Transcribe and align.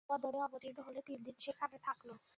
বদরে 0.09 0.39
অবতীর্ণ 0.41 0.79
হলে 0.83 1.01
তিনদিন 1.07 1.35
সেখানে 1.39 1.77
থাকল। 1.83 2.09